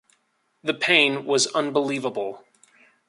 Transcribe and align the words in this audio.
The 0.63 0.73
pain 0.73 1.25
was 1.25 1.45
unbelievable. 1.45 2.43